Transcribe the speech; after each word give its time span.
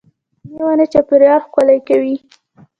شنې 0.51 0.61
ونې 0.65 0.85
چاپېریال 0.93 1.39
ښکلی 1.45 1.79
کوي. 1.87 2.15